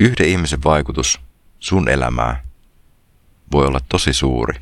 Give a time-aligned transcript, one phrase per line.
[0.00, 1.20] yhden ihmisen vaikutus
[1.60, 2.44] sun elämää
[3.52, 4.60] voi olla tosi suuri.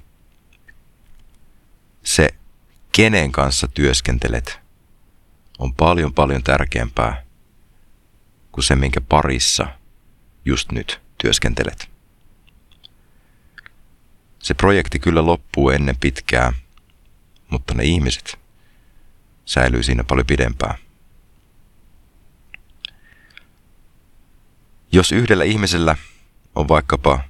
[2.02, 2.28] Se,
[2.92, 4.60] kenen kanssa työskentelet,
[5.58, 7.26] on paljon paljon tärkeämpää
[8.52, 9.66] kuin se, minkä parissa
[10.44, 11.90] just nyt työskentelet.
[14.38, 16.52] Se projekti kyllä loppuu ennen pitkää,
[17.50, 18.38] mutta ne ihmiset
[19.44, 20.78] säilyy siinä paljon pidempään.
[24.96, 25.96] Jos yhdellä ihmisellä
[26.54, 27.20] on vaikkapa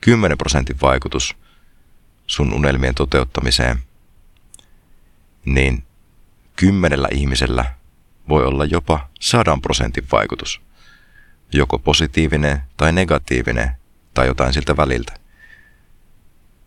[0.00, 1.36] 10 prosentin vaikutus
[2.26, 3.78] sun unelmien toteuttamiseen,
[5.44, 5.84] niin
[6.56, 7.74] kymmenellä ihmisellä
[8.28, 10.60] voi olla jopa sadan prosentin vaikutus.
[11.52, 13.70] Joko positiivinen tai negatiivinen
[14.14, 15.12] tai jotain siltä väliltä.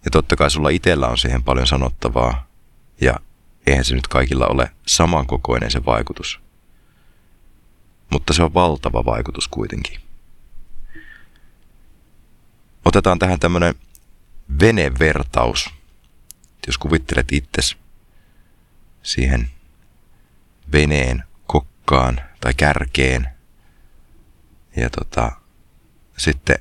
[0.06, 2.48] Ja totta kai sulla itsellä on siihen paljon sanottavaa
[3.02, 3.16] ja
[3.68, 6.40] eihän se nyt kaikilla ole samankokoinen se vaikutus.
[8.10, 10.09] Mutta se on valtava vaikutus kuitenkin.
[12.90, 13.76] Otetaan tähän tämmönen
[14.60, 15.70] venevertaus.
[16.68, 17.78] Jos kuvittelet itses
[19.04, 19.50] siihen
[20.72, 23.30] veneen kokkaan tai kärkeen
[24.76, 25.32] ja tota,
[26.18, 26.58] sitten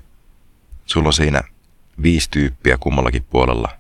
[0.87, 1.43] sulla on siinä
[2.03, 3.79] viisi tyyppiä kummallakin puolella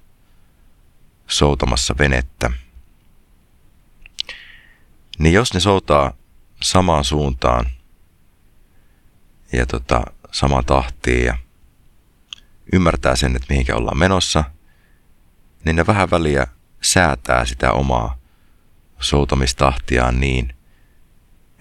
[1.26, 2.50] soutamassa venettä.
[5.18, 6.12] Niin jos ne soutaa
[6.62, 7.66] samaan suuntaan
[9.52, 11.38] ja tota, samaan tahtiin ja
[12.72, 14.44] ymmärtää sen, että mihinkä ollaan menossa,
[15.64, 16.46] niin ne vähän väliä
[16.80, 18.18] säätää sitä omaa
[19.00, 20.54] soutamistahtiaan niin,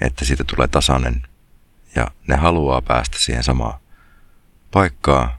[0.02, 1.23] että siitä tulee tasainen
[1.95, 3.80] ja ne haluaa päästä siihen samaan
[4.72, 5.31] paikkaan,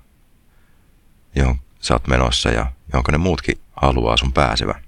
[1.35, 4.83] johon sä oot menossa ja jonka ne muutkin haluaa sun pääsevä.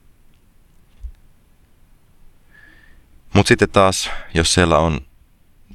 [3.34, 5.00] Mutta sitten taas, jos siellä on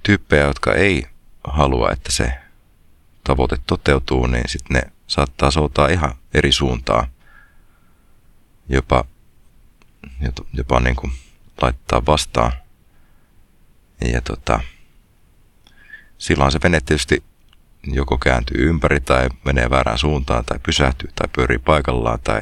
[0.03, 1.08] tyyppejä, jotka ei
[1.44, 2.34] halua, että se
[3.23, 7.08] tavoite toteutuu, niin sitten ne saattaa soutaa ihan eri suuntaan.
[8.70, 9.06] Jopa,
[10.53, 11.12] jopa niin kuin
[11.62, 12.52] laittaa vastaan.
[14.12, 14.59] Ja tota,
[16.18, 17.24] silloin se vene tietysti
[17.84, 22.41] joko kääntyy ympäri tai menee väärään suuntaan tai pysähtyy tai pyörii paikallaan tai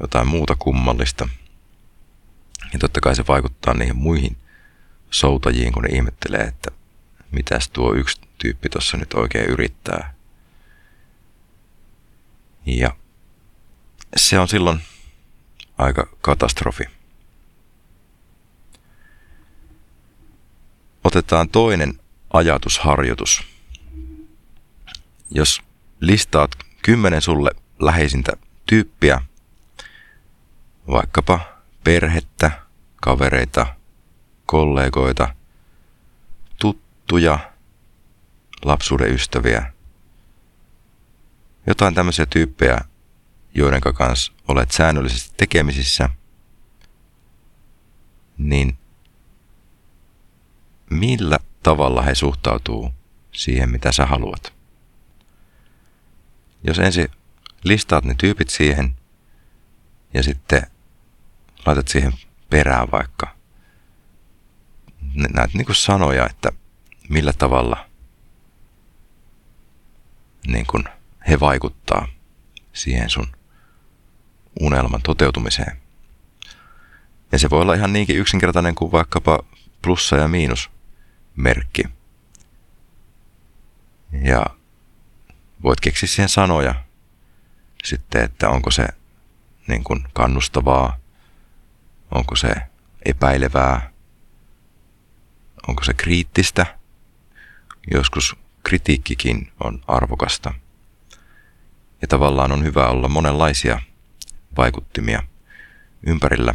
[0.00, 1.28] jotain muuta kummallista.
[2.72, 4.36] Ja totta kai se vaikuttaa niihin muihin
[5.10, 6.70] soutajiin, kun ne ihmettelee, että
[7.30, 10.14] mitäs tuo yksi tyyppi tuossa nyt oikein yrittää.
[12.66, 12.96] Ja
[14.16, 14.80] se on silloin
[15.78, 16.84] aika katastrofi.
[21.04, 22.00] Otetaan toinen
[22.32, 23.42] ajatusharjoitus.
[25.30, 25.62] Jos
[26.00, 26.50] listaat
[26.82, 28.32] kymmenen sulle läheisintä
[28.66, 29.22] tyyppiä,
[30.86, 31.40] vaikkapa
[31.84, 32.50] perhettä,
[32.96, 33.66] kavereita,
[34.46, 35.34] kollegoita,
[36.58, 37.38] tuttuja,
[38.64, 39.72] lapsuuden ystäviä,
[41.66, 42.78] jotain tämmöisiä tyyppejä,
[43.54, 46.08] joiden kanssa olet säännöllisesti tekemisissä,
[48.38, 48.78] niin
[50.90, 52.90] millä tavalla he suhtautuu
[53.32, 54.52] siihen, mitä sä haluat.
[56.64, 57.08] Jos ensin
[57.64, 58.94] listaat ne tyypit siihen
[60.14, 60.62] ja sitten
[61.66, 62.12] laitat siihen
[62.50, 63.36] perään vaikka
[65.14, 66.52] näitä niin sanoja, että
[67.08, 67.88] millä tavalla
[70.46, 70.84] niin kuin
[71.28, 72.08] he vaikuttaa
[72.72, 73.26] siihen sun
[74.60, 75.76] unelman toteutumiseen.
[77.32, 79.38] Ja se voi olla ihan niinkin yksinkertainen kuin vaikkapa
[79.82, 80.70] plussa ja miinus
[81.36, 81.84] merkki.
[84.22, 84.46] Ja
[85.62, 86.74] voit keksiä siihen sanoja
[87.84, 88.88] sitten, että onko se
[89.66, 90.98] niin kuin kannustavaa,
[92.10, 92.54] onko se
[93.04, 93.90] epäilevää,
[95.68, 96.78] onko se kriittistä.
[97.90, 100.54] Joskus kritiikkikin on arvokasta.
[102.02, 103.80] Ja tavallaan on hyvä olla monenlaisia
[104.56, 105.22] vaikuttimia
[106.06, 106.54] ympärillä.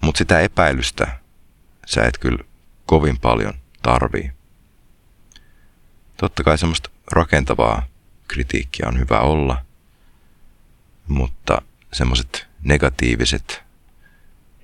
[0.00, 1.18] Mutta sitä epäilystä
[1.86, 2.44] sä et kyllä
[2.86, 4.32] kovin paljon tarvii.
[6.16, 7.86] Totta kai semmoista rakentavaa
[8.28, 9.64] kritiikkiä on hyvä olla,
[11.08, 11.62] mutta
[11.92, 13.62] semmoiset negatiiviset,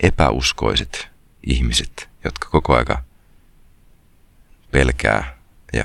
[0.01, 1.09] epäuskoiset
[1.47, 3.03] ihmiset, jotka koko aika
[4.71, 5.39] pelkää
[5.73, 5.85] ja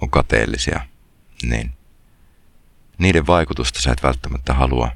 [0.00, 0.80] on kateellisia,
[1.42, 1.75] niin
[2.98, 4.90] niiden vaikutusta sä et välttämättä halua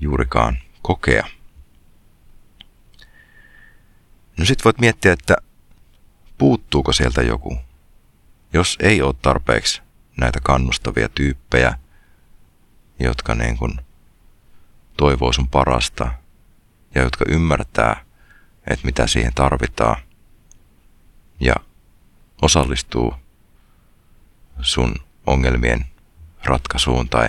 [0.00, 1.26] juurikaan kokea.
[4.38, 5.36] No sit voit miettiä, että
[6.38, 7.58] puuttuuko sieltä joku.
[8.52, 9.82] Jos ei ole tarpeeksi
[10.16, 11.78] näitä kannustavia tyyppejä,
[12.98, 13.80] jotka niin kuin
[14.96, 16.12] toivoo sun parasta
[16.94, 18.04] ja jotka ymmärtää,
[18.66, 19.96] että mitä siihen tarvitaan
[21.40, 21.54] ja
[22.42, 23.14] osallistuu
[24.60, 24.94] sun
[25.26, 25.86] ongelmien
[26.44, 27.28] ratkaisuun tai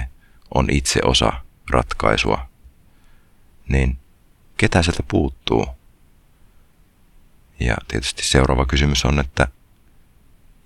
[0.55, 1.33] on itse osa
[1.69, 2.49] ratkaisua,
[3.69, 3.97] niin
[4.57, 5.67] ketä sieltä puuttuu?
[7.59, 9.47] Ja tietysti seuraava kysymys on, että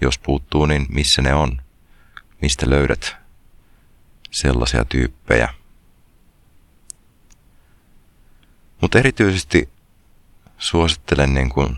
[0.01, 1.62] jos puuttuu, niin missä ne on?
[2.42, 3.15] Mistä löydät
[4.31, 5.53] sellaisia tyyppejä?
[8.81, 9.69] Mutta erityisesti
[10.57, 11.77] suosittelen niin kuin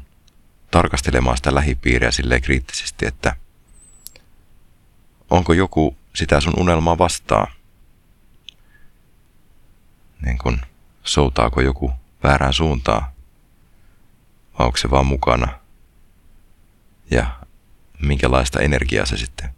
[0.71, 3.35] tarkastelemaan sitä lähipiiriä silleen kriittisesti, että
[5.29, 7.51] onko joku sitä sun unelmaa vastaa?
[10.25, 10.61] Niin kuin
[11.03, 11.93] soutaako joku
[12.23, 13.03] väärään suuntaan?
[14.59, 15.59] Vai onko se vaan mukana?
[17.11, 17.39] Ja
[17.99, 19.49] minkälaista energiaa se sitten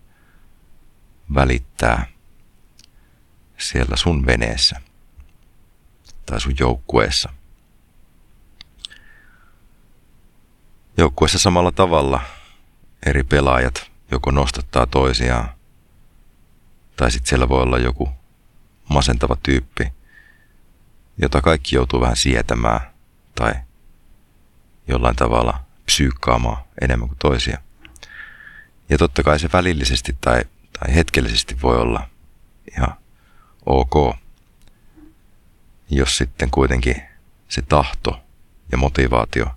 [1.33, 2.05] välittää
[3.57, 4.81] siellä sun veneessä
[6.25, 7.33] tai sun joukkueessa.
[10.97, 12.21] Joukkueessa samalla tavalla
[13.05, 15.58] eri pelaajat joko nostattaa toisiaan,
[16.99, 18.09] tai sitten siellä voi olla joku
[18.89, 19.93] masentava tyyppi,
[21.17, 22.81] jota kaikki joutuu vähän sietämään
[23.35, 23.53] tai
[24.87, 27.57] jollain tavalla psyykkaamaan enemmän kuin toisia.
[28.89, 30.41] Ja totta kai se välillisesti tai,
[30.79, 32.09] tai hetkellisesti voi olla
[32.77, 32.95] ihan
[33.65, 34.15] ok,
[35.89, 37.01] jos sitten kuitenkin
[37.47, 38.23] se tahto
[38.71, 39.47] ja motivaatio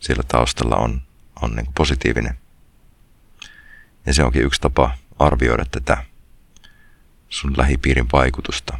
[0.00, 1.02] siellä taustalla on,
[1.42, 2.38] on niin positiivinen.
[4.06, 6.04] Ja se onkin yksi tapa arvioida tätä
[7.28, 8.78] sun lähipiirin vaikutusta,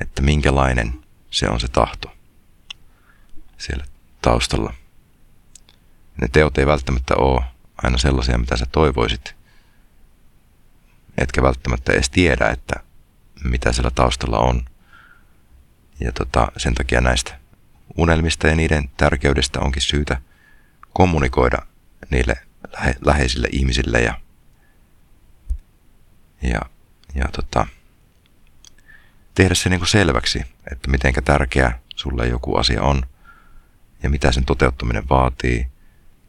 [0.00, 2.16] että minkälainen se on se tahto
[3.58, 3.84] siellä
[4.22, 4.74] taustalla.
[6.20, 7.42] Ne teot ei välttämättä ole
[7.82, 9.34] aina sellaisia, mitä sä toivoisit,
[11.18, 12.74] etkä välttämättä edes tiedä, että
[13.44, 14.64] mitä siellä taustalla on.
[16.00, 17.38] Ja tota, sen takia näistä
[17.96, 20.20] unelmista ja niiden tärkeydestä onkin syytä
[20.92, 21.58] kommunikoida
[22.10, 22.34] niille
[22.72, 24.20] lähe, läheisille ihmisille ja,
[26.42, 26.60] ja,
[27.14, 27.66] ja tota,
[29.34, 30.42] tehdä se niin kuin selväksi,
[30.72, 33.02] että miten tärkeä sulle joku asia on
[34.02, 35.66] ja mitä sen toteuttaminen vaatii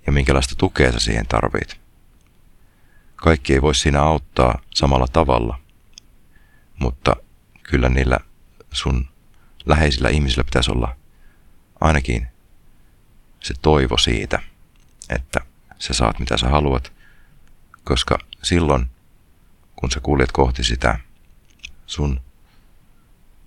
[0.06, 1.82] ja minkälaista tukea sä siihen tarvit.
[3.16, 5.60] Kaikki ei voi siinä auttaa samalla tavalla,
[6.80, 7.16] mutta
[7.64, 8.20] kyllä niillä
[8.72, 9.08] sun
[9.66, 10.96] läheisillä ihmisillä pitäisi olla
[11.82, 12.28] ainakin
[13.40, 14.40] se toivo siitä,
[15.10, 15.40] että
[15.80, 16.94] sä saat mitä sä haluat,
[17.84, 18.90] koska silloin,
[19.82, 21.00] kun sä kuljet kohti sitä
[21.86, 22.22] sun,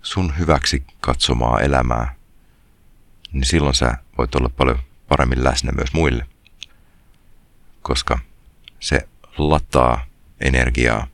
[0.03, 2.15] sun hyväksi katsomaa elämää,
[3.33, 4.79] niin silloin sä voit olla paljon
[5.09, 6.27] paremmin läsnä myös muille,
[7.83, 8.19] koska
[8.81, 9.09] se
[9.39, 10.07] lataa
[10.41, 11.07] energiaa,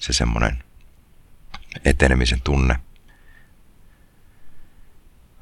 [0.00, 0.64] se semmoinen
[1.84, 2.78] etenemisen tunne.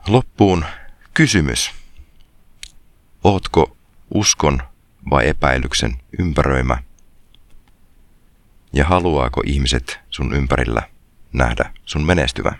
[0.06, 0.64] Loppuun
[1.14, 1.70] kysymys.
[3.24, 3.76] Ootko
[4.14, 4.62] uskon
[5.10, 6.91] vai epäilyksen ympäröimä?
[8.72, 10.82] Ja haluaako ihmiset sun ympärillä
[11.32, 12.52] nähdä sun menestyvä?